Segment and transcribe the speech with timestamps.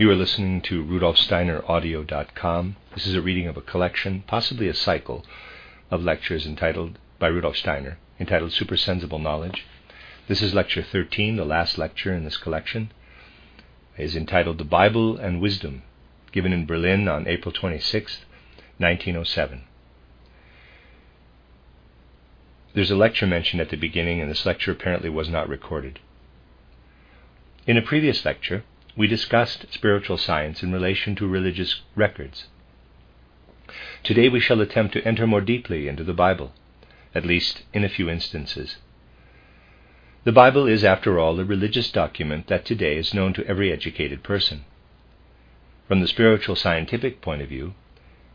[0.00, 2.76] You are listening to rudolfsteineraudio.com.
[2.94, 5.26] This is a reading of a collection, possibly a cycle,
[5.90, 9.66] of lectures entitled by Rudolf Steiner, entitled Supersensible Knowledge.
[10.26, 12.92] This is lecture 13, the last lecture in this collection.
[13.98, 15.82] It is entitled The Bible and Wisdom,
[16.32, 18.20] given in Berlin on April 26,
[18.78, 19.64] 1907.
[22.72, 25.98] There's a lecture mentioned at the beginning, and this lecture apparently was not recorded.
[27.66, 28.64] In a previous lecture,
[28.96, 32.46] we discussed spiritual science in relation to religious records.
[34.02, 36.52] Today we shall attempt to enter more deeply into the Bible,
[37.14, 38.76] at least in a few instances.
[40.24, 44.22] The Bible is, after all, a religious document that today is known to every educated
[44.22, 44.64] person.
[45.88, 47.74] From the spiritual scientific point of view,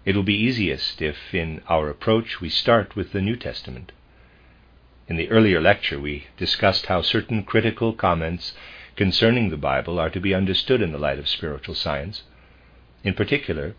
[0.04, 3.92] it will be easiest if, in our approach, we start with the New Testament.
[5.08, 8.54] In the earlier lecture, we discussed how certain critical comments
[8.96, 12.24] concerning the Bible are to be understood in the light of spiritual science,
[13.04, 13.76] in particular,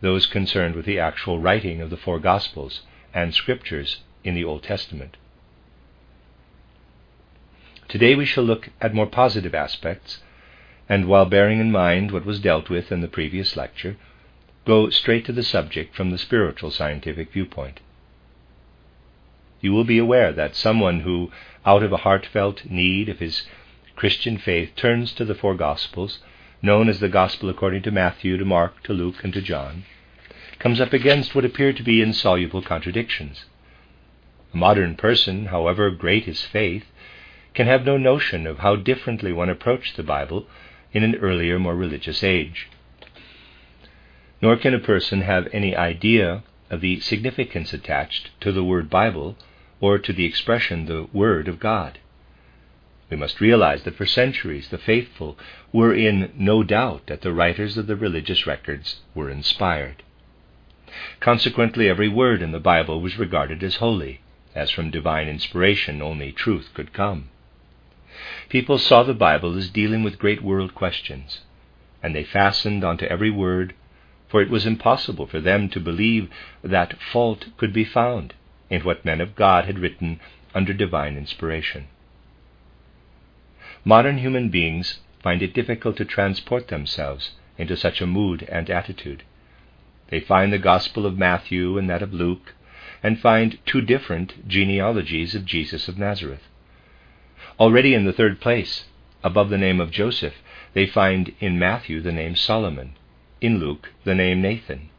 [0.00, 4.62] those concerned with the actual writing of the four Gospels and Scriptures in the Old
[4.62, 5.16] Testament.
[7.88, 10.20] Today we shall look at more positive aspects,
[10.88, 13.96] and while bearing in mind what was dealt with in the previous lecture,
[14.64, 17.80] go straight to the subject from the spiritual scientific viewpoint.
[19.60, 21.30] You will be aware that someone who,
[21.66, 23.42] out of a heartfelt need of his
[24.00, 26.20] Christian faith turns to the four Gospels,
[26.62, 29.84] known as the Gospel according to Matthew, to Mark, to Luke, and to John,
[30.58, 33.44] comes up against what appear to be insoluble contradictions.
[34.54, 36.86] A modern person, however great his faith,
[37.52, 40.46] can have no notion of how differently one approached the Bible
[40.94, 42.70] in an earlier, more religious age.
[44.40, 49.36] Nor can a person have any idea of the significance attached to the word Bible
[49.78, 51.98] or to the expression the Word of God.
[53.10, 55.36] We must realize that for centuries the faithful
[55.72, 60.04] were in no doubt that the writers of the religious records were inspired.
[61.18, 64.20] Consequently, every word in the Bible was regarded as holy,
[64.54, 67.30] as from divine inspiration only truth could come.
[68.48, 71.40] People saw the Bible as dealing with great world questions,
[72.02, 73.74] and they fastened onto every word,
[74.28, 76.28] for it was impossible for them to believe
[76.62, 78.34] that fault could be found
[78.68, 80.20] in what men of God had written
[80.54, 81.88] under divine inspiration.
[83.84, 89.22] Modern human beings find it difficult to transport themselves into such a mood and attitude.
[90.08, 92.54] They find the Gospel of Matthew and that of Luke,
[93.02, 96.46] and find two different genealogies of Jesus of Nazareth.
[97.58, 98.84] Already in the third place,
[99.24, 100.34] above the name of Joseph,
[100.74, 102.92] they find in Matthew the name Solomon,
[103.40, 104.90] in Luke the name Nathan.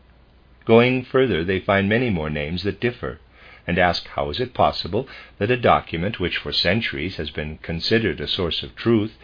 [0.65, 3.19] Going further, they find many more names that differ,
[3.67, 5.07] and ask how is it possible
[5.37, 9.17] that a document which for centuries has been considered a source of truth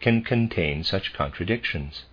[0.00, 2.04] can contain such contradictions.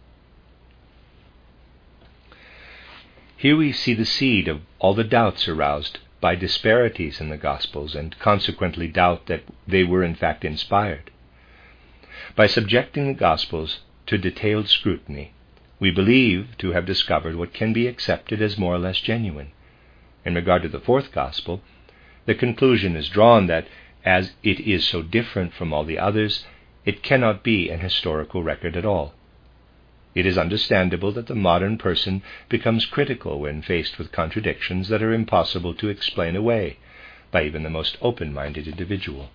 [3.36, 7.96] Here we see the seed of all the doubts aroused by disparities in the Gospels,
[7.96, 11.10] and consequently doubt that they were in fact inspired.
[12.36, 15.34] By subjecting the Gospels to detailed scrutiny,
[15.80, 19.52] we believe to have discovered what can be accepted as more or less genuine.
[20.24, 21.62] In regard to the fourth Gospel,
[22.26, 23.68] the conclusion is drawn that,
[24.06, 26.46] as it is so different from all the others,
[26.86, 29.14] it cannot be an historical record at all.
[30.14, 35.14] It is understandable that the modern person becomes critical when faced with contradictions that are
[35.14, 36.78] impossible to explain away
[37.32, 39.30] by even the most open minded individual.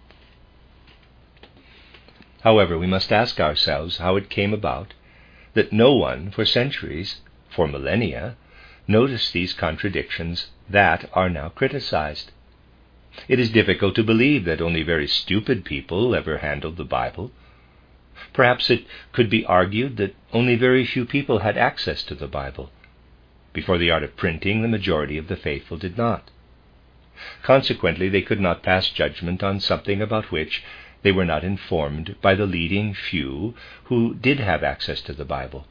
[2.42, 4.92] However, we must ask ourselves how it came about
[5.54, 8.36] that no one for centuries, for millennia,
[8.86, 12.32] noticed these contradictions that are now criticized.
[13.28, 17.30] It is difficult to believe that only very stupid people ever handled the Bible.
[18.32, 22.70] Perhaps it could be argued that only very few people had access to the Bible.
[23.52, 26.30] Before the art of printing, the majority of the faithful did not.
[27.42, 30.62] Consequently, they could not pass judgment on something about which
[31.02, 33.54] they were not informed by the leading few
[33.84, 35.66] who did have access to the Bible.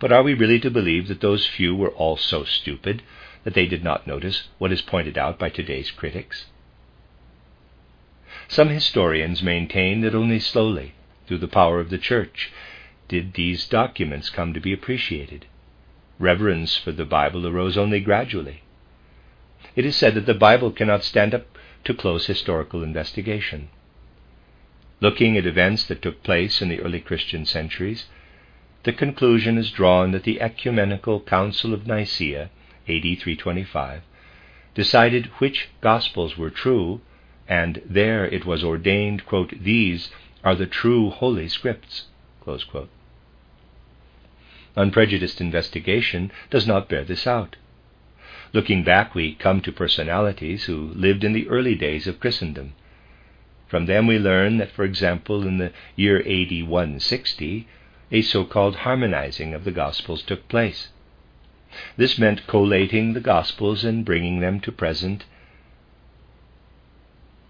[0.00, 3.02] But are we really to believe that those few were all so stupid
[3.44, 6.46] that they did not notice what is pointed out by today's critics?
[8.48, 10.94] Some historians maintain that only slowly,
[11.26, 12.50] through the power of the Church,
[13.08, 15.46] did these documents come to be appreciated.
[16.18, 18.62] reverence for the Bible arose only gradually.
[19.74, 23.68] It is said that the Bible cannot stand up to close historical investigation.
[25.00, 28.06] Looking at events that took place in the early Christian centuries,
[28.84, 32.50] the conclusion is drawn that the Ecumenical Council of Nicaea,
[32.88, 34.02] AD 325,
[34.74, 37.00] decided which Gospels were true,
[37.48, 40.10] and there it was ordained, quote, These
[40.42, 42.06] are the true Holy Scripts.
[44.74, 47.56] Unprejudiced investigation does not bear this out.
[48.52, 52.74] Looking back, we come to personalities who lived in the early days of Christendom.
[53.68, 57.66] From them we learn that, for example, in the year AD 160,
[58.10, 60.88] a so called harmonizing of the Gospels took place.
[61.96, 65.24] This meant collating the Gospels and bringing them to present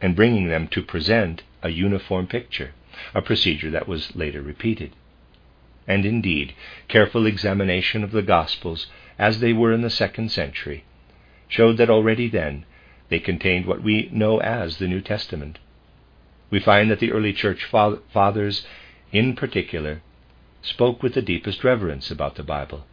[0.00, 2.72] and bringing them to present a uniform picture,
[3.14, 4.92] a procedure that was later repeated.
[5.86, 6.54] And indeed,
[6.88, 8.88] careful examination of the Gospels,
[9.18, 10.84] as they were in the second century,
[11.48, 12.64] showed that already then
[13.08, 15.58] they contained what we know as the New Testament.
[16.50, 18.66] We find that the early church fathers,
[19.12, 20.02] in particular,
[20.62, 22.86] spoke with the deepest reverence about the Bible,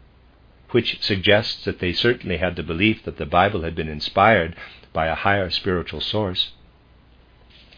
[0.71, 4.55] which suggests that they certainly had the belief that the Bible had been inspired
[4.93, 6.51] by a higher spiritual source.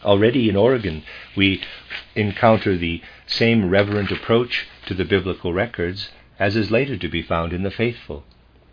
[0.04, 1.04] Already in Origen,
[1.36, 1.62] we
[2.16, 6.10] encounter the same reverent approach to the biblical records
[6.40, 8.26] as is later to be found in the faithful,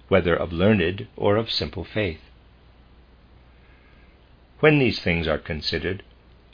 [0.09, 2.21] whether of learned or of simple faith.
[4.61, 6.03] When these things are considered,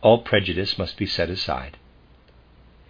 [0.02, 1.76] all prejudice must be set aside.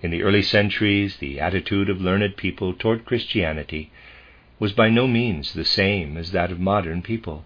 [0.03, 3.93] In the early centuries, the attitude of learned people toward Christianity
[4.65, 7.45] was by no means the same as that of modern people.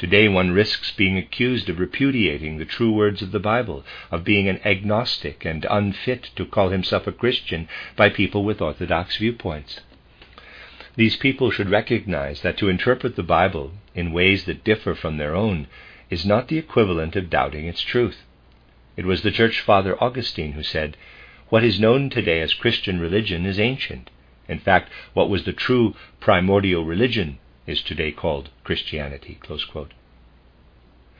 [0.00, 4.48] Today one risks being accused of repudiating the true words of the Bible, of being
[4.48, 9.78] an agnostic and unfit to call himself a Christian by people with orthodox viewpoints.
[10.96, 15.36] These people should recognize that to interpret the Bible in ways that differ from their
[15.36, 15.68] own
[16.10, 18.24] is not the equivalent of doubting its truth.
[18.96, 20.96] It was the Church Father Augustine who said,
[21.48, 24.10] What is known today as Christian religion is ancient.
[24.50, 27.38] In fact, what was the true primordial religion
[27.68, 29.38] is today called Christianity.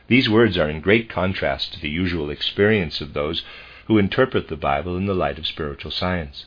[0.08, 3.44] These words are in great contrast to the usual experience of those
[3.86, 6.46] who interpret the Bible in the light of spiritual science.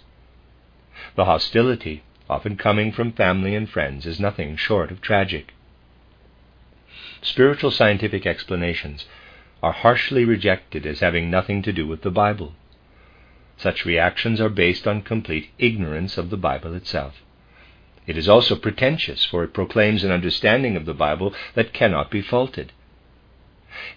[1.15, 5.53] The hostility, often coming from family and friends, is nothing short of tragic.
[7.21, 9.05] Spiritual scientific explanations
[9.61, 12.55] are harshly rejected as having nothing to do with the Bible.
[13.57, 17.21] Such reactions are based on complete ignorance of the Bible itself.
[18.05, 22.21] It is also pretentious, for it proclaims an understanding of the Bible that cannot be
[22.21, 22.73] faulted.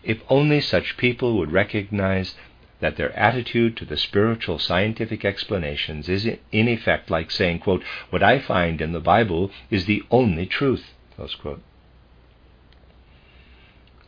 [0.03, 2.35] If only such people would recognize
[2.81, 8.23] that their attitude to the spiritual scientific explanations is in effect like saying, quote, What
[8.23, 10.95] I find in the Bible is the only truth.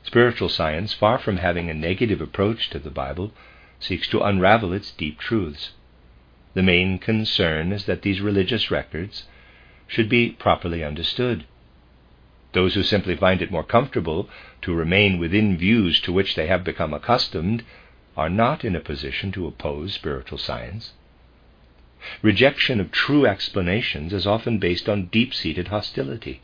[0.03, 3.33] Spiritual science, far from having a negative approach to the Bible,
[3.81, 5.73] seeks to unravel its deep truths.
[6.55, 9.25] The main concern is that these religious records,
[9.89, 11.45] should be properly understood.
[12.53, 14.29] Those who simply find it more comfortable
[14.63, 17.65] to remain within views to which they have become accustomed
[18.17, 20.93] are not in a position to oppose spiritual science.
[22.23, 26.41] Rejection of true explanations is often based on deep seated hostility,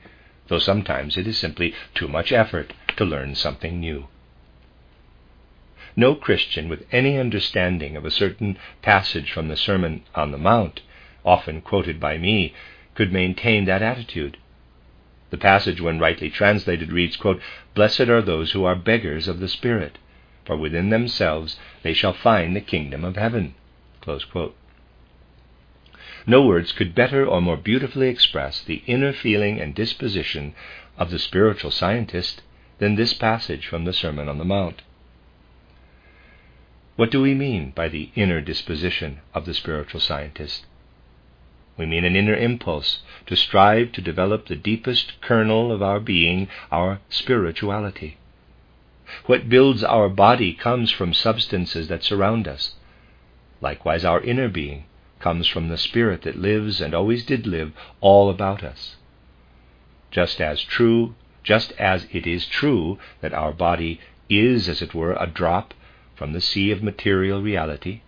[0.49, 4.09] though sometimes it is simply too much effort to learn something new.
[5.97, 10.81] No Christian with any understanding of a certain passage from the Sermon on the Mount,
[11.25, 12.53] often quoted by me,
[12.97, 14.37] could maintain that attitude.
[15.31, 17.41] The passage, when rightly translated, reads, quote,
[17.75, 19.99] Blessed are those who are beggars of the Spirit,
[20.45, 23.55] for within themselves they shall find the kingdom of heaven.
[26.27, 30.55] No words could better or more beautifully express the inner feeling and disposition
[30.99, 32.43] of the spiritual scientist
[32.79, 34.83] than this passage from the Sermon on the Mount.
[36.97, 40.65] What do we mean by the inner disposition of the spiritual scientist?
[41.77, 46.49] We mean an inner impulse to strive to develop the deepest kernel of our being,
[46.71, 48.17] our spirituality.
[49.27, 52.75] What builds our body comes from substances that surround us.
[53.61, 54.85] Likewise, our inner being
[55.19, 58.95] comes from the Spirit that lives and always did live all about us.
[60.13, 65.15] Just as true, just as it is true that our body is, as it were,
[65.15, 65.75] a drop
[66.15, 68.01] from the sea of material reality,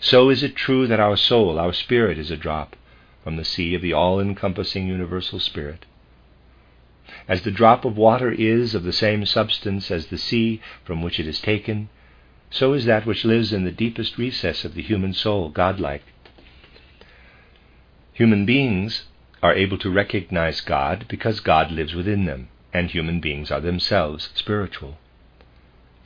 [0.00, 2.76] so is it true that our soul, our spirit, is a drop
[3.22, 5.84] from the sea of the all encompassing universal spirit.
[7.28, 11.18] As the drop of water is of the same substance as the sea from which
[11.18, 11.88] it is taken,
[12.50, 16.04] so is that which lives in the deepest recess of the human soul godlike.
[18.12, 19.06] Human beings
[19.42, 24.30] are able to recognize God because God lives within them, and human beings are themselves
[24.34, 24.98] spiritual.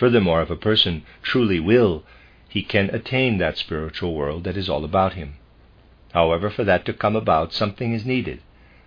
[0.00, 2.04] Furthermore, if a person truly will,
[2.48, 5.34] he can attain that spiritual world that is all about him.
[6.14, 8.40] However, for that to come about, something is needed,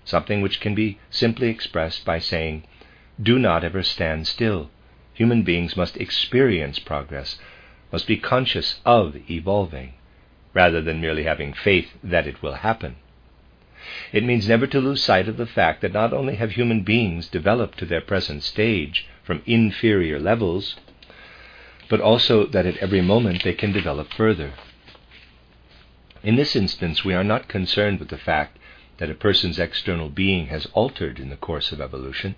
[0.03, 2.63] something which can be simply expressed by saying,
[3.21, 4.71] Do not ever stand still.
[5.13, 7.37] Human beings must experience progress,
[7.91, 9.93] must be conscious of evolving,
[10.55, 12.95] rather than merely having faith that it will happen.
[14.11, 17.27] It means never to lose sight of the fact that not only have human beings
[17.27, 20.75] developed to their present stage from inferior levels,
[21.93, 24.53] but also that at every moment they can develop further.
[26.23, 28.57] In this instance, we are not concerned with the fact
[28.97, 32.33] that a person's external being has altered in the course of evolution,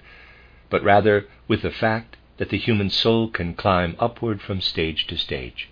[0.70, 5.16] but rather with the fact that the human soul can climb upward from stage to
[5.16, 5.70] stage.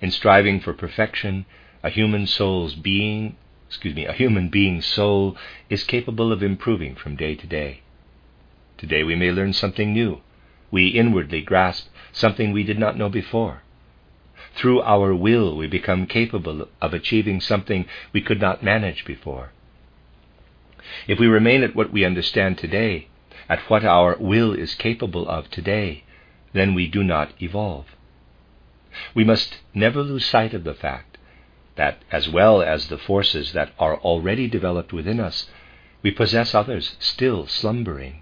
[0.00, 1.44] In striving for perfection,
[1.82, 3.36] a human soul's being,
[3.68, 5.36] excuse me, a human being's soul
[5.68, 7.82] is capable of improving from day to day.
[8.78, 10.22] Today we may learn something new.
[10.72, 13.62] We inwardly grasp something we did not know before.
[14.54, 19.52] Through our will, we become capable of achieving something we could not manage before.
[21.06, 23.08] If we remain at what we understand today,
[23.48, 26.04] at what our will is capable of today,
[26.52, 27.86] then we do not evolve.
[29.14, 31.18] We must never lose sight of the fact
[31.76, 35.48] that, as well as the forces that are already developed within us,
[36.02, 38.21] we possess others still slumbering.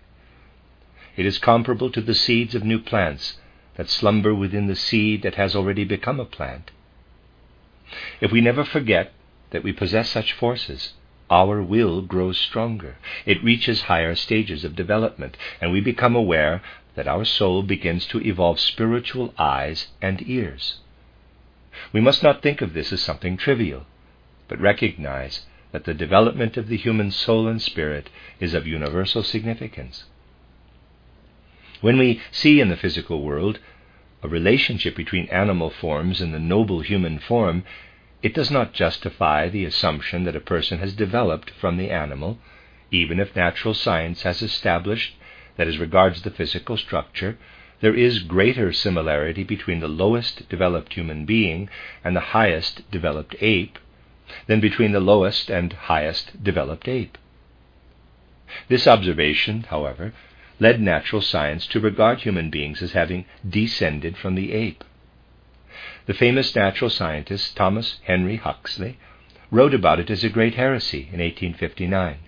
[1.20, 3.36] It is comparable to the seeds of new plants
[3.76, 6.70] that slumber within the seed that has already become a plant.
[8.22, 9.12] If we never forget
[9.50, 10.94] that we possess such forces,
[11.28, 12.96] our will grows stronger.
[13.26, 16.62] It reaches higher stages of development, and we become aware
[16.94, 20.78] that our soul begins to evolve spiritual eyes and ears.
[21.92, 23.84] We must not think of this as something trivial,
[24.48, 28.08] but recognize that the development of the human soul and spirit
[28.40, 30.06] is of universal significance.
[31.80, 33.58] When we see in the physical world
[34.22, 37.64] a relationship between animal forms and the noble human form,
[38.22, 42.38] it does not justify the assumption that a person has developed from the animal,
[42.90, 45.14] even if natural science has established
[45.56, 47.38] that as regards the physical structure,
[47.80, 51.70] there is greater similarity between the lowest developed human being
[52.04, 53.78] and the highest developed ape
[54.46, 57.16] than between the lowest and highest developed ape.
[58.68, 60.12] This observation, however,
[60.60, 64.84] led natural science to regard human beings as having descended from the ape.
[66.06, 68.98] The famous natural scientist Thomas Henry Huxley
[69.50, 72.18] wrote about it as a great heresy in 1859.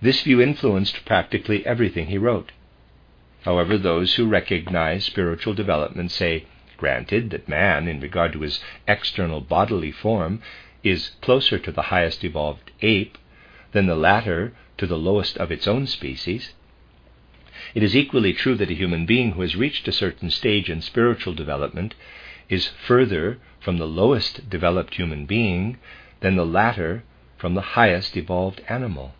[0.00, 2.52] This view influenced practically everything he wrote.
[3.44, 6.44] However, those who recognize spiritual development say,
[6.76, 10.42] granted that man, in regard to his external bodily form,
[10.82, 13.16] is closer to the highest evolved ape
[13.72, 16.52] than the latter to the lowest of its own species,
[17.74, 20.82] it is equally true that a human being who has reached a certain stage in
[20.82, 21.94] spiritual development
[22.48, 25.78] is further from the lowest developed human being
[26.20, 27.02] than the latter
[27.36, 29.14] from the highest evolved animal.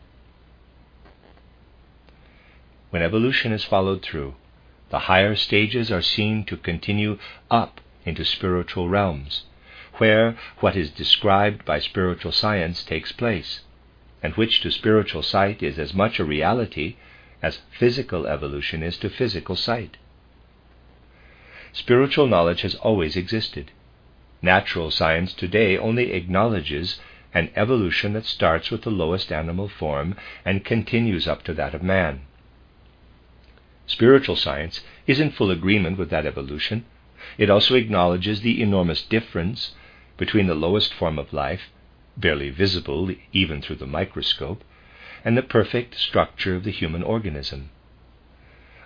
[2.91, 4.35] When evolution is followed through,
[4.91, 7.19] the higher stages are seen to continue
[7.51, 9.45] up into spiritual realms,
[9.95, 13.63] where what is described by spiritual science takes place,
[14.23, 16.97] and which to spiritual sight is as much a reality
[17.43, 19.97] as physical evolution is to physical sight.
[21.73, 23.71] Spiritual knowledge has always existed.
[24.41, 26.99] Natural science today only acknowledges
[27.35, 30.15] an evolution that starts with the lowest animal form
[30.45, 32.23] and continues up to that of man.
[33.87, 36.85] Spiritual science is in full agreement with that evolution.
[37.39, 39.75] It also acknowledges the enormous difference
[40.17, 41.71] between the lowest form of life,
[42.17, 44.65] barely visible even through the microscope,
[45.25, 47.71] and the perfect structure of the human organism.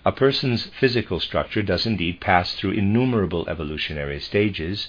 [0.04, 4.88] A person's physical structure does indeed pass through innumerable evolutionary stages,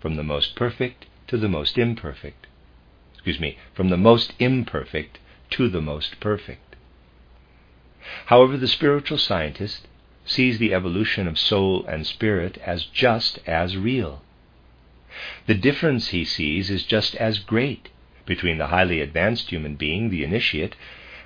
[0.00, 2.46] from the most perfect to the most imperfect.
[3.14, 5.18] Excuse me, from the most imperfect
[5.50, 6.76] to the most perfect.
[8.26, 9.86] However, the spiritual scientist
[10.24, 14.22] sees the evolution of soul and spirit as just as real.
[15.46, 17.88] The difference he sees is just as great
[18.26, 20.76] between the highly advanced human being, the initiate,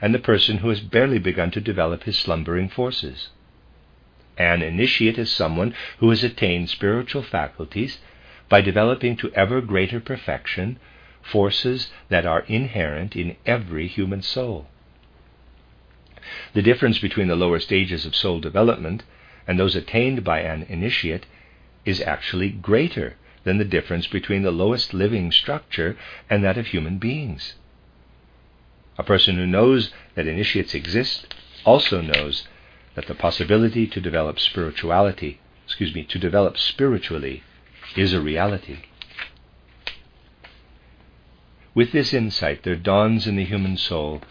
[0.01, 3.31] and the person who has barely begun to develop his slumbering forces.
[4.37, 7.99] An initiate is someone who has attained spiritual faculties
[8.49, 10.79] by developing to ever greater perfection
[11.23, 14.69] forces that are inherent in every human soul.
[16.53, 19.05] The difference between the lower stages of soul development
[19.47, 21.27] and those attained by an initiate
[21.85, 25.97] is actually greater than the difference between the lowest living structure
[26.29, 27.55] and that of human beings.
[28.99, 31.35] A person who knows that initiates exist
[31.65, 32.47] also knows
[32.95, 37.43] that the possibility to develop spirituality, excuse me, to develop spiritually
[37.97, 38.79] is a reality.
[41.75, 44.23] With this insight, there dawns in the human soul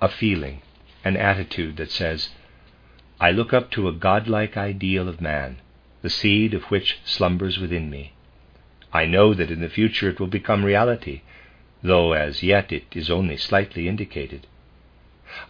[0.00, 0.62] a feeling,
[1.04, 2.30] an attitude that says,
[3.20, 5.58] I look up to a godlike ideal of man,
[6.02, 8.12] the seed of which slumbers within me.
[8.92, 11.22] I know that in the future it will become reality,
[11.82, 14.46] though as yet it is only slightly indicated.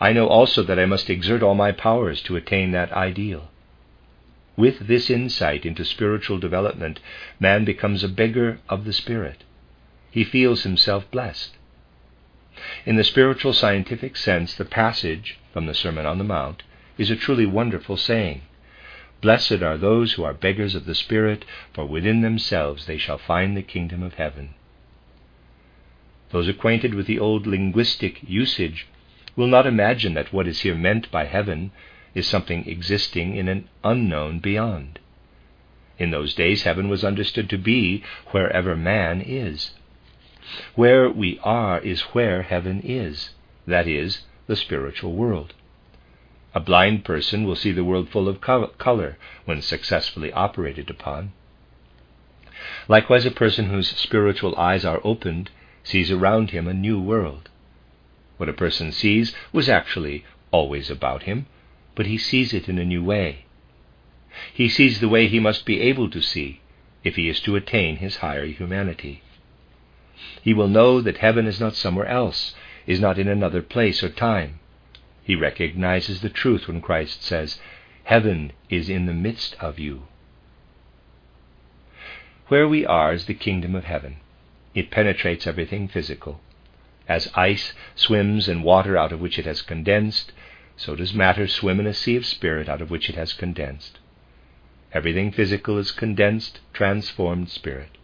[0.01, 3.51] I know also that I must exert all my powers to attain that ideal.
[4.57, 6.99] With this insight into spiritual development,
[7.39, 9.45] man becomes a beggar of the Spirit.
[10.11, 11.55] He feels himself blessed.
[12.87, 16.63] In the spiritual scientific sense, the passage from the Sermon on the Mount
[16.97, 18.41] is a truly wonderful saying.
[19.21, 23.57] Blessed are those who are beggars of the Spirit, for within themselves they shall find
[23.57, 24.55] the kingdom of heaven.
[26.31, 28.87] Those acquainted with the old linguistic usage
[29.37, 31.71] will not imagine that what is here meant by heaven
[32.15, 34.99] is something existing in an unknown beyond.
[35.99, 39.73] In those days, heaven was understood to be wherever man is.
[40.75, 43.31] Where we are is where heaven is,
[43.67, 45.55] that is, the spiritual world.
[46.57, 51.33] A blind person will see the world full of color when successfully operated upon.
[52.89, 55.51] Likewise, a person whose spiritual eyes are opened
[55.85, 57.51] sees around him a new world.
[58.39, 61.45] What a person sees was actually always about him,
[61.95, 63.45] but he sees it in a new way.
[64.55, 66.63] He sees the way he must be able to see
[67.05, 69.21] if he is to attain his higher humanity.
[70.41, 72.55] He will know that heaven is not somewhere else,
[72.87, 74.61] is not in another place or time.
[75.27, 77.59] He recognizes the truth when Christ says,
[78.05, 80.03] Heaven is in the midst of you.
[82.47, 84.19] Where we are is the kingdom of heaven.
[84.73, 86.41] It penetrates everything physical.
[87.09, 90.33] As ice swims in water out of which it has condensed,
[90.77, 93.99] so does matter swim in a sea of spirit out of which it has condensed.
[94.93, 97.99] Everything physical is condensed, transformed spirit.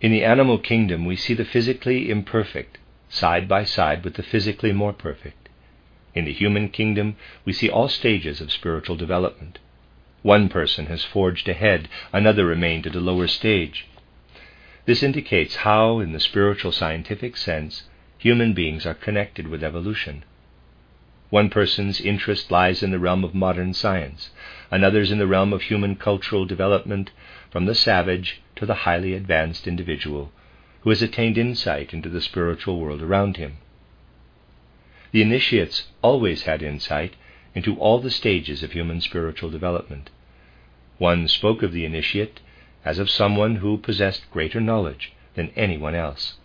[0.00, 2.78] In the animal kingdom, we see the physically imperfect
[3.12, 5.50] side by side with the physically more perfect.
[6.14, 9.58] In the human kingdom, we see all stages of spiritual development.
[10.22, 13.86] One person has forged ahead, another remained at a lower stage.
[14.86, 17.82] This indicates how, in the spiritual scientific sense,
[18.16, 20.24] human beings are connected with evolution.
[21.28, 24.30] One person's interest lies in the realm of modern science,
[24.70, 27.10] another's in the realm of human cultural development,
[27.50, 30.32] from the savage to the highly advanced individual
[30.82, 33.56] who has attained insight into the spiritual world around him.
[35.12, 37.14] The initiates always had insight
[37.54, 40.10] into all the stages of human spiritual development.
[40.98, 42.40] One spoke of the initiate
[42.84, 46.36] as of someone who possessed greater knowledge than anyone else.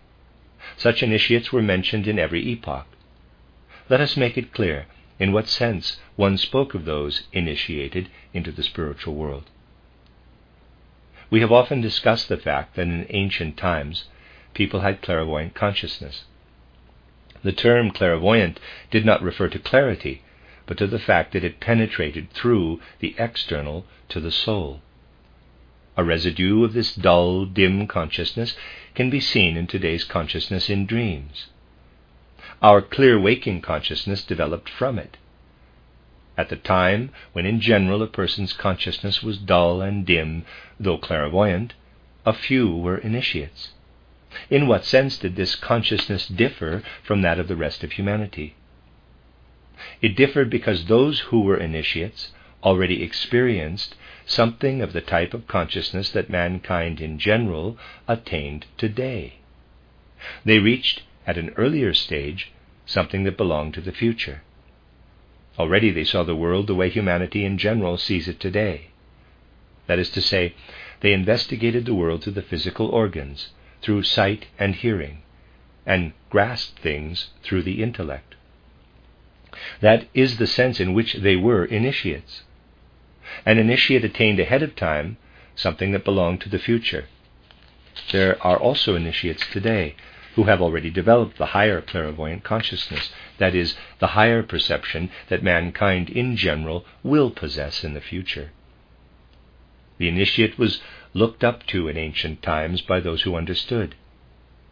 [0.76, 2.88] Such initiates were mentioned in every epoch.
[3.90, 4.86] Let us make it clear
[5.20, 9.50] in what sense one spoke of those initiated into the spiritual world.
[11.30, 14.06] We have often discussed the fact that in ancient times
[14.58, 16.26] people had clairvoyant consciousness.
[17.44, 20.24] The term clairvoyant did not refer to clarity,
[20.66, 24.82] but to the fact that it penetrated through the external to the soul.
[25.96, 28.56] A residue of this dull, dim consciousness
[28.96, 31.50] can be seen in today's consciousness in dreams.
[32.60, 35.18] Our clear waking consciousness developed from it.
[36.36, 40.46] At the time when in general a person's consciousness was dull and dim,
[40.80, 41.76] though clairvoyant,
[42.26, 43.70] a few were initiates.
[44.50, 48.56] In what sense did this consciousness differ from that of the rest of humanity?
[50.02, 52.32] It differed because those who were initiates
[52.64, 53.96] already experienced
[54.26, 59.40] something of the type of consciousness that mankind in general attained today.
[60.44, 62.52] They reached, at an earlier stage,
[62.86, 64.42] something that belonged to the future.
[65.60, 68.90] Already they saw the world the way humanity in general sees it today.
[69.88, 70.54] That is to say,
[71.02, 73.50] they investigated the world through the physical organs,
[73.88, 75.20] through sight and hearing,
[75.86, 78.36] and grasped things through the intellect.
[79.80, 82.44] That is the sense in which they were initiates.
[83.46, 85.16] An initiate attained ahead of time
[85.56, 87.06] something that belonged to the future.
[88.12, 89.96] There are also initiates today
[90.36, 96.10] who have already developed the higher clairvoyant consciousness, that is, the higher perception that mankind
[96.10, 98.52] in general will possess in the future.
[99.98, 100.82] The initiate was
[101.18, 103.96] looked up to in ancient times by those who understood.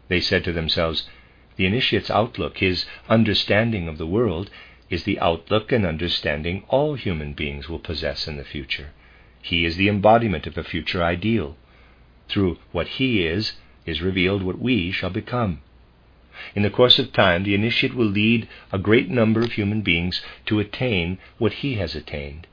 [0.07, 1.09] They said to themselves,
[1.55, 4.51] The initiate's outlook, his understanding of the world,
[4.89, 8.91] is the outlook and understanding all human beings will possess in the future.
[9.41, 11.57] He is the embodiment of a future ideal.
[12.29, 13.53] Through what he is,
[13.85, 15.61] is revealed what we shall become.
[16.53, 20.21] In the course of time, the initiate will lead a great number of human beings
[20.45, 22.45] to attain what he has attained.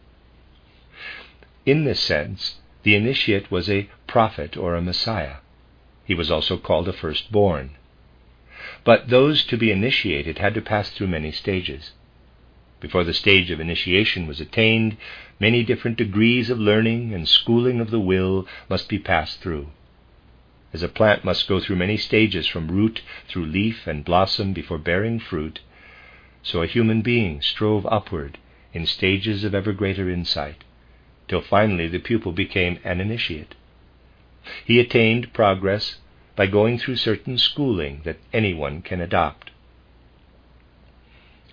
[1.67, 5.37] In this sense, the initiate was a prophet or a messiah.
[6.05, 7.71] He was also called a firstborn.
[8.85, 11.93] But those to be initiated had to pass through many stages.
[12.81, 14.97] Before the stage of initiation was attained,
[15.39, 19.69] many different degrees of learning and schooling of the will must be passed through.
[20.73, 24.79] As a plant must go through many stages from root through leaf and blossom before
[24.79, 25.61] bearing fruit,
[26.43, 28.39] so a human being strove upward
[28.73, 30.65] in stages of ever greater insight,
[31.33, 33.55] till finally the pupil became an initiate.
[34.67, 35.97] He attained progress
[36.37, 39.51] by going through certain schooling that anyone can adopt.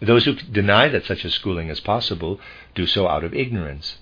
[0.02, 2.42] Those who deny that such a schooling is possible
[2.76, 4.00] do so out of ignorance.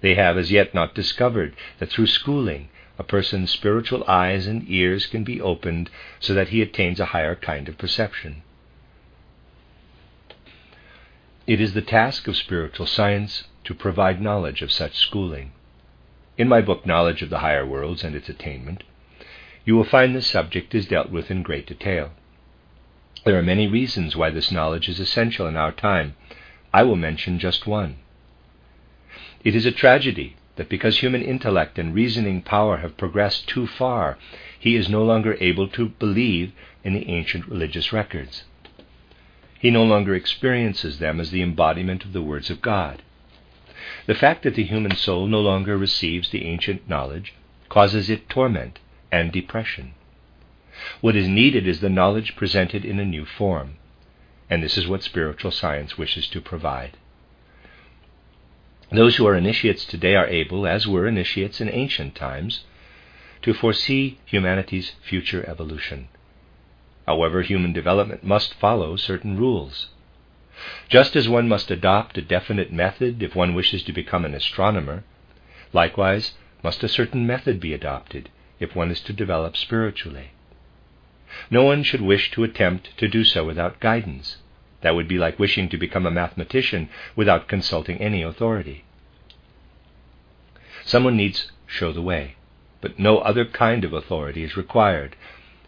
[0.00, 5.06] They have as yet not discovered that through schooling a person's spiritual eyes and ears
[5.06, 8.42] can be opened so that he attains a higher kind of perception.
[11.48, 15.52] It is the task of spiritual science to provide knowledge of such schooling.
[16.36, 18.82] In my book, Knowledge of the Higher Worlds and Its Attainment,
[19.64, 22.10] you will find this subject is dealt with in great detail.
[23.24, 26.14] There are many reasons why this knowledge is essential in our time.
[26.72, 27.96] I will mention just one.
[29.42, 34.18] It is a tragedy that because human intellect and reasoning power have progressed too far,
[34.58, 38.44] he is no longer able to believe in the ancient religious records.
[39.58, 43.02] He no longer experiences them as the embodiment of the words of God.
[44.06, 47.32] The fact that the human soul no longer receives the ancient knowledge
[47.68, 48.78] causes it torment
[49.10, 49.94] and depression.
[51.00, 53.76] What is needed is the knowledge presented in a new form,
[54.50, 56.96] and this is what spiritual science wishes to provide.
[58.90, 62.64] Those who are initiates today are able, as were initiates in ancient times,
[63.42, 66.08] to foresee humanity's future evolution.
[67.06, 69.88] However, human development must follow certain rules.
[70.94, 75.02] Just as one must adopt a definite method if one wishes to become an astronomer,
[75.72, 78.28] likewise must a certain method be adopted
[78.60, 80.30] if one is to develop spiritually.
[81.50, 84.36] No one should wish to attempt to do so without guidance.
[84.82, 88.84] That would be like wishing to become a mathematician without consulting any authority.
[90.84, 92.36] Someone needs show the way,
[92.80, 95.16] but no other kind of authority is required,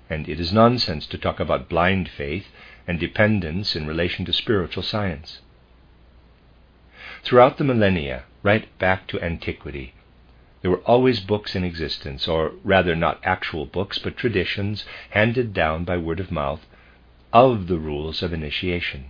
[0.08, 2.46] and it is nonsense to talk about blind faith
[2.86, 5.40] and dependence in relation to spiritual science.
[7.22, 9.94] Throughout the millennia, right back to antiquity,
[10.62, 15.84] there were always books in existence, or rather not actual books, but traditions handed down
[15.84, 16.66] by word of mouth
[17.32, 19.06] of the rules of initiation.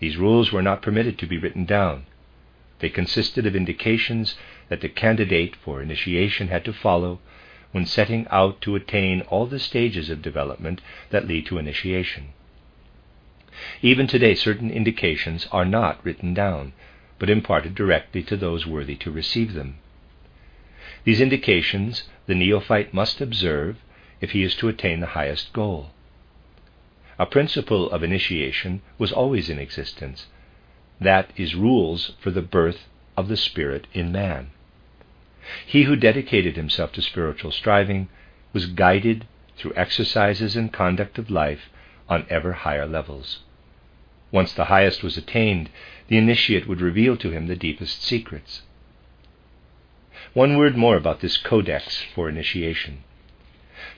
[0.00, 2.06] These rules were not permitted to be written down.
[2.80, 4.36] They consisted of indications
[4.68, 7.20] that the candidate for initiation had to follow
[7.72, 12.32] when setting out to attain all the stages of development that lead to initiation.
[13.82, 16.72] Even today, certain indications are not written down,
[17.18, 19.76] but imparted directly to those worthy to receive them.
[21.04, 23.76] These indications the neophyte must observe
[24.20, 25.90] if he is to attain the highest goal.
[27.18, 30.26] A principle of initiation was always in existence.
[31.00, 34.50] That is rules for the birth of the Spirit in man.
[35.66, 38.08] He who dedicated himself to spiritual striving
[38.52, 41.68] was guided through exercises and conduct of life
[42.08, 43.40] on ever higher levels.
[44.34, 45.70] Once the highest was attained,
[46.08, 48.62] the initiate would reveal to him the deepest secrets.
[50.32, 53.04] One word more about this codex for initiation.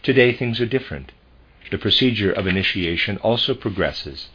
[0.02, 1.12] Today things are different.
[1.70, 4.28] The procedure of initiation also progresses.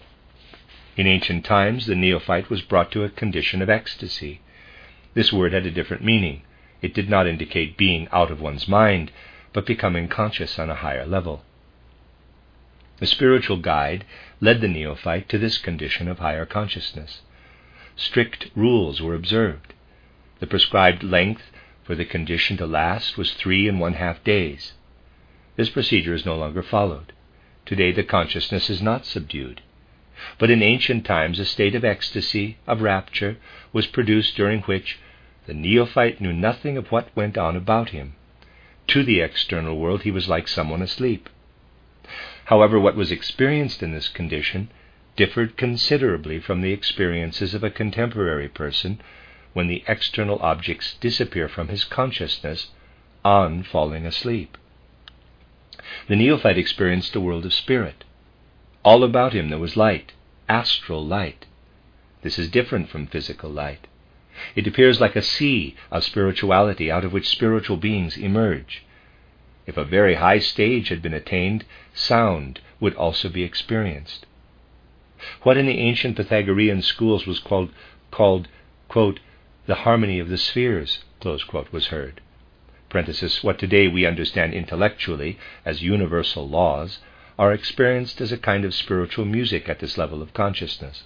[0.97, 4.41] In ancient times, the neophyte was brought to a condition of ecstasy.
[5.13, 6.41] This word had a different meaning.
[6.81, 9.11] It did not indicate being out of one's mind,
[9.53, 11.43] but becoming conscious on a higher level.
[13.01, 14.05] The spiritual guide
[14.41, 17.23] led the neophyte to this condition of higher consciousness.
[17.95, 19.73] Strict rules were observed.
[20.39, 24.73] The prescribed length for the condition to last was three and one half days.
[25.55, 27.11] This procedure is no longer followed.
[27.65, 29.61] Today the consciousness is not subdued.
[30.37, 33.37] But in ancient times a state of ecstasy, of rapture,
[33.73, 34.99] was produced during which
[35.47, 38.13] the neophyte knew nothing of what went on about him.
[38.89, 41.29] To the external world he was like someone asleep.
[42.45, 44.69] However, what was experienced in this condition
[45.15, 48.99] differed considerably from the experiences of a contemporary person
[49.53, 52.71] when the external objects disappear from his consciousness
[53.23, 54.57] on falling asleep.
[56.07, 58.03] The neophyte experienced a world of spirit.
[58.83, 60.13] All about him there was light,
[60.49, 61.45] astral light.
[62.23, 63.87] This is different from physical light.
[64.55, 68.83] It appears like a sea of spirituality out of which spiritual beings emerge.
[69.67, 74.25] If a very high stage had been attained, sound would also be experienced.
[75.43, 77.71] What in the ancient Pythagorean schools was called,
[78.09, 78.47] called
[78.87, 79.19] quote,
[79.67, 82.21] the harmony of the spheres, quote, was heard.
[83.43, 86.99] What today we understand intellectually as universal laws
[87.37, 91.03] are experienced as a kind of spiritual music at this level of consciousness.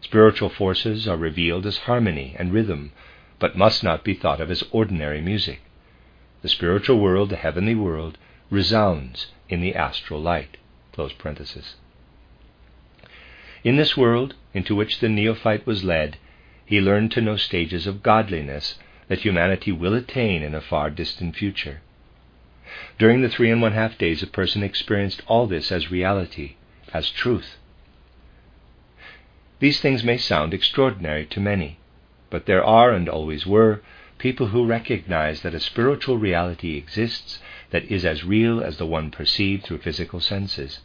[0.00, 2.92] Spiritual forces are revealed as harmony and rhythm,
[3.38, 5.60] but must not be thought of as ordinary music.
[6.40, 8.16] The spiritual world, the heavenly world,
[8.50, 10.56] resounds in the astral light.
[13.64, 16.16] In this world into which the neophyte was led,
[16.64, 21.34] he learned to know stages of godliness that humanity will attain in a far distant
[21.34, 21.80] future.
[22.98, 26.54] During the three and one half days, a person experienced all this as reality,
[26.92, 27.56] as truth.
[29.58, 31.78] These things may sound extraordinary to many,
[32.30, 33.82] but there are and always were
[34.18, 37.38] people who recognize that a spiritual reality exists
[37.70, 40.80] that is as real as the one perceived through physical senses.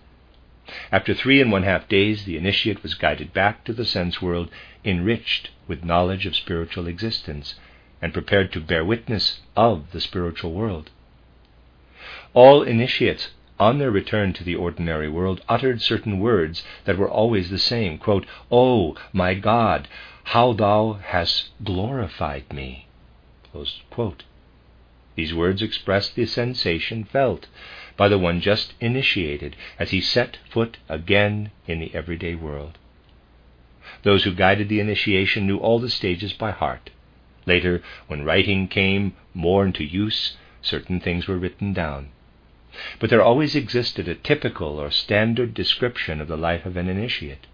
[0.91, 4.49] After three and one half days, the initiate was guided back to the sense world,
[4.85, 7.55] enriched with knowledge of spiritual existence,
[8.01, 10.89] and prepared to bear witness of the spiritual world.
[12.33, 17.49] All initiates, on their return to the ordinary world, uttered certain words that were always
[17.49, 19.87] the same quote, Oh, my God,
[20.23, 22.87] how thou hast glorified me.
[25.15, 27.47] These words expressed the sensation felt
[27.95, 32.79] by the one just initiated as he set foot again in the everyday world.
[34.01, 36.89] Those who guided the initiation knew all the stages by heart.
[37.45, 42.09] Later, when writing came more into use, certain things were written down.
[42.97, 47.45] But there always existed a typical or standard description of the life of an initiate.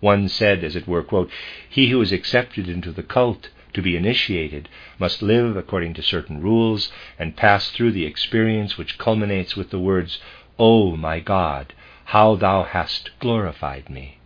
[0.00, 1.30] One said, as it were, quote,
[1.68, 6.40] He who is accepted into the cult to be initiated must live according to certain
[6.40, 10.20] rules and pass through the experience which culminates with the words,
[10.58, 11.74] O my God,
[12.06, 14.18] how thou hast glorified me.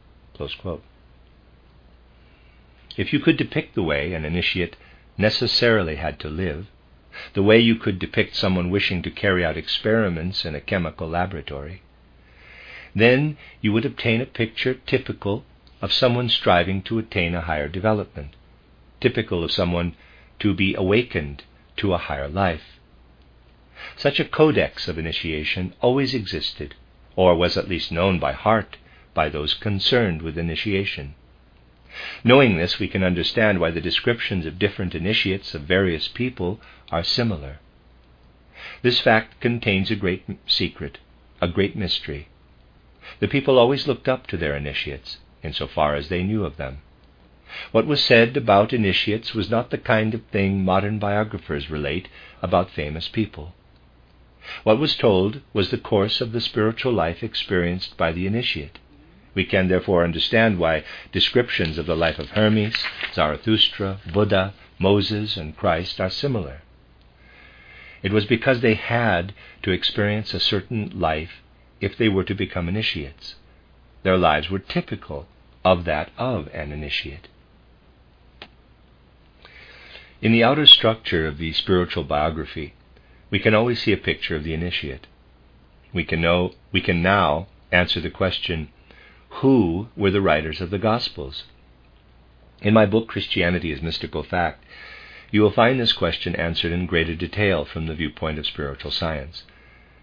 [2.97, 4.77] If you could depict the way an initiate
[5.17, 6.67] necessarily had to live,
[7.33, 11.83] the way you could depict someone wishing to carry out experiments in a chemical laboratory,
[12.95, 15.45] then you would obtain a picture typical
[15.81, 18.35] of someone striving to attain a higher development
[19.01, 19.95] typical of someone
[20.39, 21.45] to be awakened
[21.77, 22.79] to a higher life.
[23.97, 26.75] Such a codex of initiation always existed,
[27.17, 28.77] or was at least known by heart
[29.15, 31.15] by those concerned with initiation.
[32.23, 37.03] Knowing this, we can understand why the descriptions of different initiates of various people are
[37.03, 37.59] similar.
[38.83, 40.99] This fact contains a great secret,
[41.41, 42.29] a great mystery.
[43.21, 46.57] The people always looked up to their initiates, in so far as they knew of
[46.57, 46.83] them.
[47.71, 52.09] What was said about initiates was not the kind of thing modern biographers relate
[52.43, 53.55] about famous people.
[54.63, 58.79] What was told was the course of the spiritual life experienced by the initiate.
[59.35, 62.75] We can therefore understand why descriptions of the life of Hermes,
[63.13, 66.63] Zarathustra, Buddha, Moses, and Christ are similar.
[68.03, 71.43] It was because they had to experience a certain life
[71.81, 73.35] if they were to become initiates.
[74.05, 75.29] Their lives were typical
[75.65, 77.29] of that of an initiate.
[80.21, 82.75] In the outer structure of the spiritual biography,
[83.31, 85.07] we can always see a picture of the initiate.
[85.93, 88.71] We can, know, we can now answer the question
[89.43, 91.45] who were the writers of the Gospels?
[92.61, 94.65] In my book, Christianity as Mystical Fact,
[95.31, 99.45] you will find this question answered in greater detail from the viewpoint of spiritual science,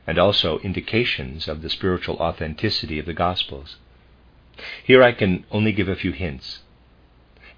[0.07, 3.77] and also indications of the spiritual authenticity of the Gospels.
[4.83, 6.59] Here I can only give a few hints.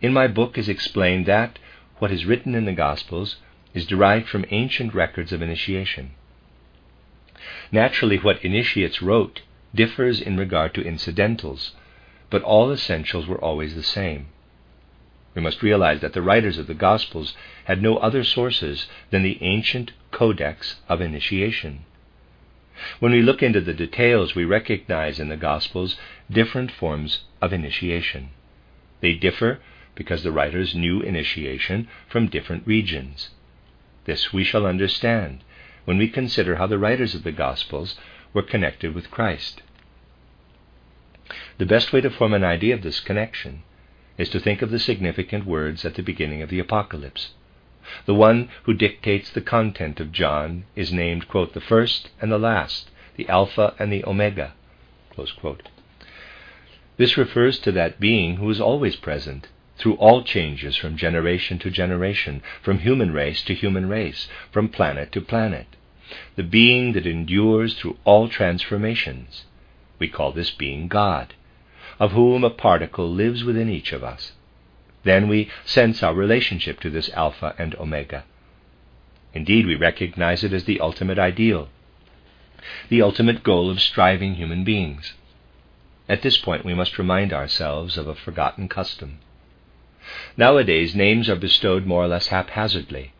[0.02, 1.60] In my book is explained that
[2.00, 3.38] what is written in the Gospels
[3.74, 6.12] is derived from ancient records of initiation.
[7.72, 9.42] Naturally, what initiates wrote
[9.74, 11.74] differs in regard to incidentals,
[12.30, 14.28] but all essentials were always the same.
[15.36, 19.38] We must realize that the writers of the Gospels had no other sources than the
[19.42, 21.86] ancient codex of initiation.
[23.00, 25.96] When we look into the details, we recognize in the Gospels
[26.30, 28.30] different forms of initiation.
[29.02, 29.60] They differ
[29.98, 33.32] because the writers knew initiation from different regions.
[34.06, 35.44] This we shall understand
[35.86, 38.00] when we consider how the writers of the Gospels
[38.32, 39.64] were connected with Christ.
[41.58, 43.64] The best way to form an idea of this connection
[44.18, 47.32] is to think of the significant words at the beginning of the Apocalypse.
[48.06, 52.38] The one who dictates the content of John is named, quote, the first and the
[52.38, 54.54] last, the Alpha and the Omega.
[56.98, 61.70] This refers to that being who is always present through all changes from generation to
[61.70, 65.68] generation, from human race to human race, from planet to planet.
[66.36, 69.46] the being that endures through all transformations.
[70.00, 71.34] We call this being God,
[72.00, 74.34] of whom a particle lives within each of us.
[75.04, 78.26] Then we sense our relationship to this Alpha and Omega.
[79.34, 81.70] Indeed, we recognize it as the ultimate ideal,
[82.90, 85.14] the ultimate goal of striving human beings.
[86.10, 89.20] At this point, we must remind ourselves of a forgotten custom.
[90.38, 93.12] Nowadays, names are bestowed more or less haphazardly.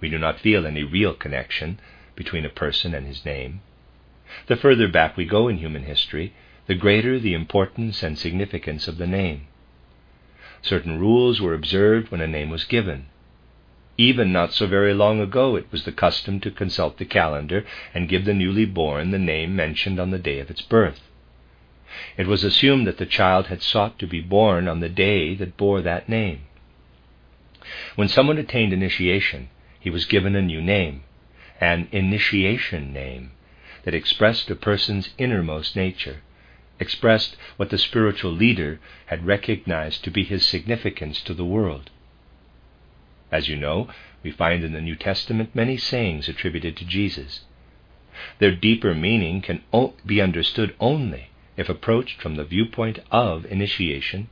[0.00, 1.78] We do not feel any real connection
[2.16, 3.60] between a person and his name.
[4.46, 6.32] The further back we go in human history,
[6.66, 9.48] the greater the importance and significance of the name.
[10.62, 13.06] Certain rules were observed when a name was given.
[13.98, 18.08] Even not so very long ago, it was the custom to consult the calendar and
[18.08, 21.09] give the newly born the name mentioned on the day of its birth.
[22.16, 25.56] It was assumed that the child had sought to be born on the day that
[25.56, 26.42] bore that name.
[27.96, 29.48] When someone attained initiation,
[29.78, 31.02] he was given a new name,
[31.60, 33.32] an initiation name,
[33.84, 36.22] that expressed a person's innermost nature,
[36.78, 41.90] expressed what the spiritual leader had recognized to be his significance to the world.
[43.32, 43.88] As you know,
[44.22, 47.40] we find in the New Testament many sayings attributed to Jesus.
[48.38, 49.62] Their deeper meaning can
[50.04, 51.29] be understood only
[51.60, 54.30] if approached from the viewpoint of initiation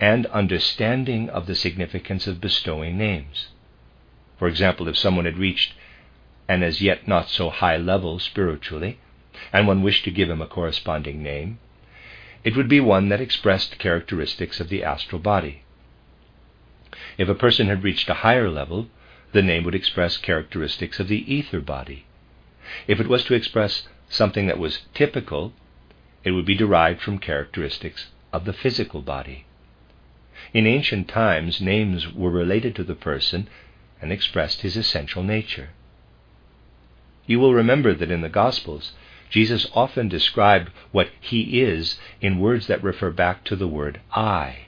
[0.00, 3.48] and understanding of the significance of bestowing names.
[4.38, 5.74] For example, if someone had reached
[6.48, 8.98] an as yet not so high level spiritually,
[9.52, 11.58] and one wished to give him a corresponding name,
[12.42, 15.62] it would be one that expressed characteristics of the astral body.
[17.18, 18.88] If a person had reached a higher level,
[19.32, 22.06] the name would express characteristics of the ether body.
[22.86, 25.52] If it was to express something that was typical
[26.24, 29.44] it would be derived from characteristics of the physical body.
[30.52, 33.48] In ancient times, names were related to the person
[34.00, 35.70] and expressed his essential nature.
[37.26, 38.92] You will remember that in the Gospels,
[39.30, 44.66] Jesus often described what he is in words that refer back to the word I,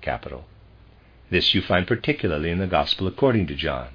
[0.00, 0.46] capital.
[1.30, 3.88] This you find particularly in the Gospel according to John.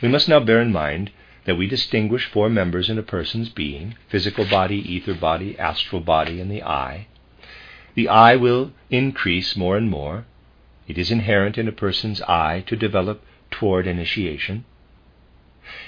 [0.00, 1.10] We must now bear in mind
[1.44, 6.40] that we distinguish four members in a person's being physical body, ether body, astral body,
[6.40, 7.06] and the I.
[7.94, 10.24] The I will increase more and more.
[10.86, 14.64] It is inherent in a person's I to develop toward initiation.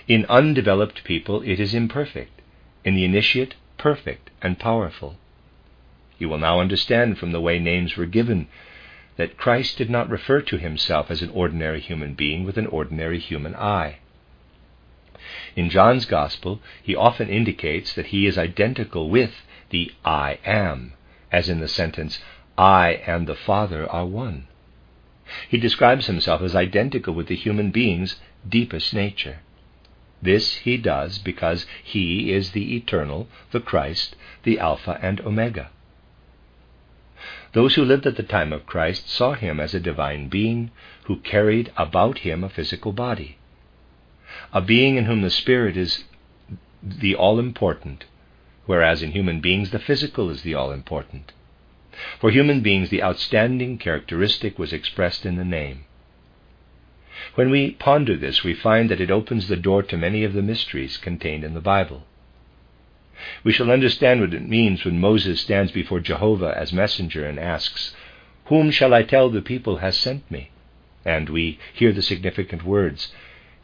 [0.06, 2.40] In undeveloped people, it is imperfect.
[2.84, 5.16] In the initiate, perfect and powerful.
[6.18, 8.48] You will now understand from the way names were given
[9.16, 13.18] that Christ did not refer to himself as an ordinary human being with an ordinary
[13.18, 13.98] human I.
[15.56, 19.32] In John's Gospel, he often indicates that he is identical with
[19.70, 20.92] the I am,
[21.32, 22.22] as in the sentence,
[22.58, 24.48] I and the Father are one.
[25.48, 29.38] He describes himself as identical with the human being's deepest nature.
[30.20, 35.70] This he does because he is the eternal, the Christ, the Alpha and Omega.
[37.54, 40.70] Those who lived at the time of Christ saw him as a divine being
[41.04, 43.38] who carried about him a physical body
[44.54, 46.04] a being in whom the spirit is
[46.80, 48.04] the all important,
[48.66, 51.32] whereas in human beings the physical is the all important.
[52.20, 55.84] For human beings, the outstanding characteristic was expressed in the name.
[57.34, 60.42] When we ponder this, we find that it opens the door to many of the
[60.42, 62.04] mysteries contained in the Bible.
[63.42, 67.94] We shall understand what it means when Moses stands before Jehovah as messenger and asks,
[68.46, 70.50] Whom shall I tell the people has sent me?
[71.04, 73.12] And we hear the significant words,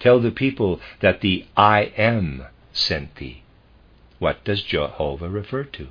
[0.01, 3.43] Tell the people that the I am sent thee.
[4.19, 5.89] What does Jehovah refer to?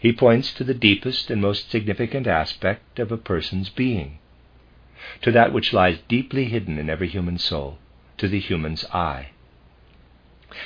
[0.00, 4.18] He points to the deepest and most significant aspect of a person's being,
[5.22, 7.78] to that which lies deeply hidden in every human soul,
[8.18, 9.30] to the human's I.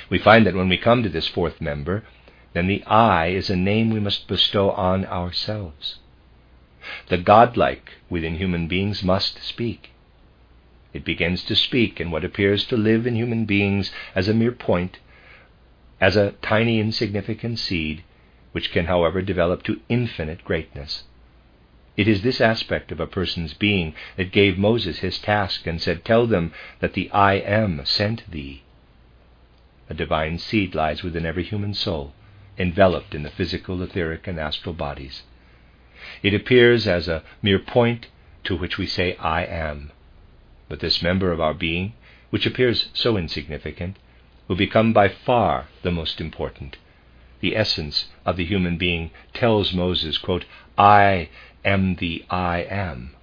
[0.09, 2.03] We find that when we come to this fourth member,
[2.53, 5.99] then the I is a name we must bestow on ourselves.
[7.09, 9.91] The godlike within human beings must speak.
[10.95, 14.53] It begins to speak in what appears to live in human beings as a mere
[14.53, 14.99] point,
[15.99, 18.01] as a tiny insignificant seed,
[18.53, 21.03] which can, however, develop to infinite greatness.
[21.97, 26.05] It is this aspect of a person's being that gave Moses his task and said,
[26.05, 28.63] Tell them that the I am sent thee.
[29.89, 32.13] A divine seed lies within every human soul,
[32.57, 35.23] enveloped in the physical, etheric, and astral bodies.
[36.23, 38.07] It appears as a mere point
[38.45, 39.91] to which we say, I am.
[40.67, 41.93] But this member of our being,
[42.31, 43.97] which appears so insignificant,
[44.47, 46.77] will become by far the most important.
[47.39, 50.45] The essence of the human being tells Moses, quote,
[50.77, 51.29] I
[51.63, 53.15] am the I am.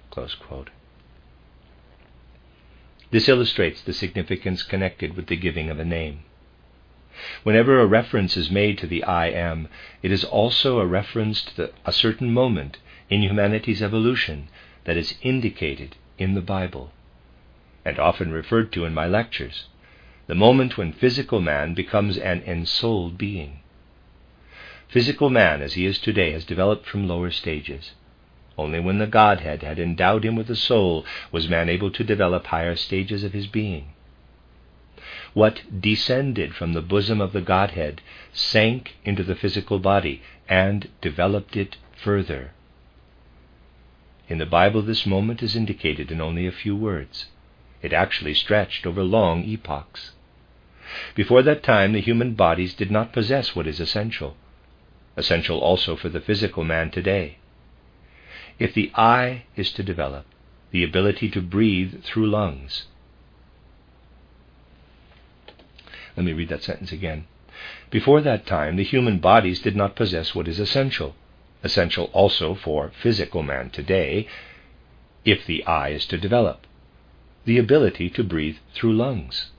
[3.11, 6.19] This illustrates the significance connected with the giving of a name.
[7.43, 9.67] Whenever a reference is made to the I am,
[10.01, 12.77] it is also a reference to the, a certain moment
[13.09, 14.47] in humanity's evolution
[14.85, 16.91] that is indicated in the Bible,
[17.85, 19.67] and often referred to in my lectures
[20.27, 23.59] the moment when physical man becomes an ensouled being.
[24.87, 27.91] Physical man, as he is today, has developed from lower stages.
[28.57, 32.47] Only when the Godhead had endowed him with a soul was man able to develop
[32.47, 33.89] higher stages of his being.
[35.33, 41.57] What descended from the bosom of the Godhead sank into the physical body and developed
[41.57, 42.51] it further.
[44.29, 47.25] In the Bible, this moment is indicated in only a few words.
[47.83, 50.13] It actually stretched over long epochs.
[51.15, 54.37] Before that time, the human bodies did not possess what is essential,
[55.17, 57.37] essential also for the physical man today.
[58.57, 60.25] If the I is to develop,
[60.71, 62.85] the ability to breathe through lungs.
[66.15, 67.25] Let me read that sentence again.
[67.89, 71.15] Before that time, the human bodies did not possess what is essential,
[71.63, 74.27] essential also for physical man today,
[75.25, 76.65] if the I is to develop,
[77.45, 79.51] the ability to breathe through lungs.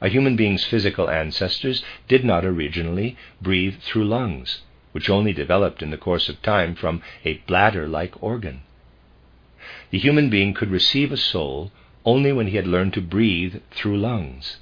[0.00, 4.62] A human being's physical ancestors did not originally breathe through lungs,
[4.92, 8.60] which only developed in the course of time from a bladder like organ.
[9.90, 11.72] The human being could receive a soul
[12.04, 14.58] only when he had learned to breathe through lungs.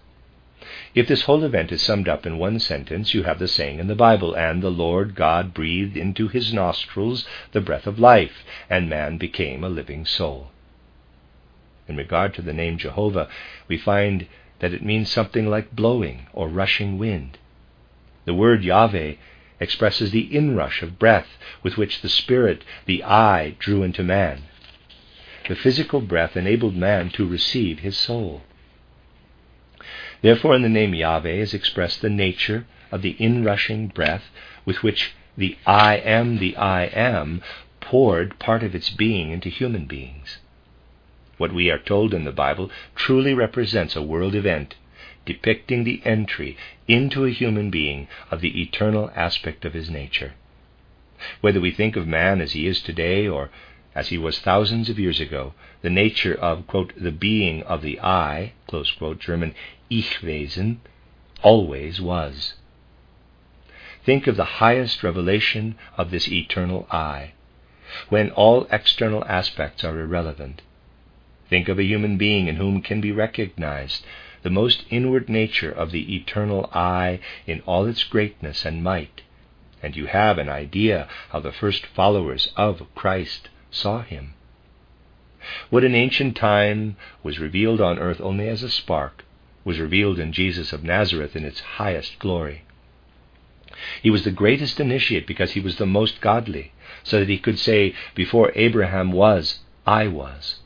[0.95, 3.87] If this whole event is summed up in one sentence, you have the saying in
[3.87, 8.89] the Bible, and the Lord God breathed into his nostrils the breath of life, and
[8.89, 10.53] man became a living soul.
[11.87, 13.29] In regard to the name Jehovah,
[13.69, 14.27] we find
[14.61, 17.37] that it means something like blowing or rushing wind.
[18.25, 19.15] The word Yahweh
[19.61, 24.45] expresses the inrush of breath with which the Spirit, the I, drew into man.
[25.49, 28.43] The physical breath enabled man to receive his soul.
[30.23, 34.31] Therefore, in the name Yahweh is expressed the nature of the inrushing breath
[34.65, 37.43] with which the I am the I am
[37.81, 40.39] poured part of its being into human beings.
[41.37, 44.77] What we are told in the Bible truly represents a world event
[45.27, 46.57] depicting the entry
[46.87, 50.35] into a human being of the eternal aspect of his nature.
[51.41, 53.51] Whether we think of man as he is today or
[53.95, 57.99] as he was thousands of years ago, the nature of, quote, the being of the
[58.01, 59.55] I, quote, German
[59.91, 60.79] Ich-Wesen,
[61.43, 62.55] always was.
[64.05, 67.33] Think of the highest revelation of this eternal I,
[68.09, 70.63] when all external aspects are irrelevant
[71.49, 74.05] Think of a human being in whom can be recognized
[74.43, 79.23] the most inward nature of the eternal I in all its greatness and might,
[79.83, 84.35] and you have an idea how the first followers of Christ saw him.
[85.71, 89.25] What in ancient time was revealed on earth only as a spark
[89.65, 92.65] was revealed in Jesus of Nazareth in its highest glory.
[94.03, 96.73] He was the greatest initiate because he was the most godly,
[97.03, 100.61] so that he could say, Before Abraham was, I was.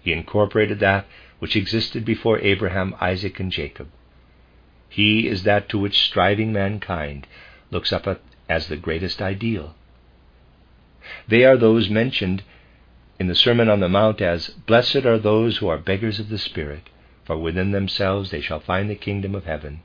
[0.00, 1.06] He incorporated that
[1.38, 3.88] which existed before Abraham, Isaac, and Jacob.
[4.88, 7.26] He is that to which striving mankind
[7.70, 9.74] looks up at as the greatest ideal.
[11.26, 12.42] They are those mentioned
[13.18, 16.38] in the Sermon on the Mount as Blessed are those who are beggars of the
[16.38, 16.88] Spirit,
[17.24, 19.82] for within themselves they shall find the kingdom of heaven.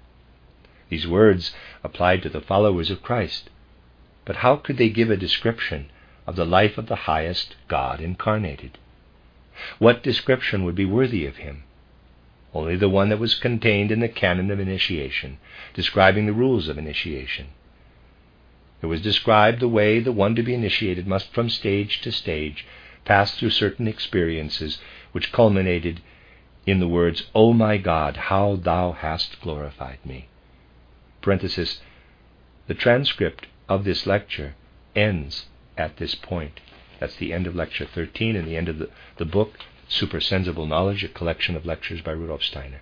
[0.89, 1.53] These words
[1.83, 3.49] applied to the followers of Christ.
[4.25, 5.89] But how could they give a description
[6.25, 8.77] of the life of the highest God incarnated?
[9.79, 11.63] What description would be worthy of him?
[12.53, 15.37] Only the one that was contained in the canon of initiation,
[15.73, 17.47] describing the rules of initiation.
[18.81, 22.65] It was described the way the one to be initiated must, from stage to stage,
[23.05, 24.79] pass through certain experiences
[25.13, 26.01] which culminated
[26.65, 30.27] in the words, O my God, how thou hast glorified me.
[31.21, 31.81] Parenthesis,
[32.67, 34.55] the transcript of this lecture
[34.95, 35.47] ends
[35.77, 36.59] at this point.
[36.99, 41.03] That's the end of Lecture 13 and the end of the, the book, Supersensible Knowledge,
[41.03, 42.81] a collection of lectures by Rudolf Steiner.